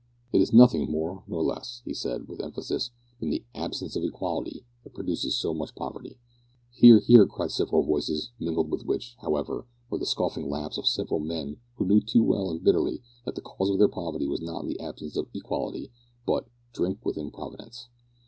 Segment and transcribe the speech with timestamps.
[0.33, 4.65] "It is nothing more nor less," he said, with emphasis, "than the absence of equality
[4.83, 6.17] that produces so much poverty."
[6.71, 7.01] "Hear!
[7.01, 11.57] hear!" cried several voices, mingled with which, however, were the scoffing laughs of several men
[11.75, 14.79] who knew too well and bitterly that the cause of their poverty was not the
[14.79, 15.91] absence of equality,
[16.25, 17.87] but, drink with improvidence.